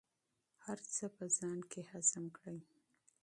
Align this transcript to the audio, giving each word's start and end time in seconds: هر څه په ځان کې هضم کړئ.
هر 0.65 0.79
څه 0.93 1.05
په 1.15 1.25
ځان 1.37 1.59
کې 1.71 1.81
هضم 1.91 2.25
کړئ. 2.37 2.59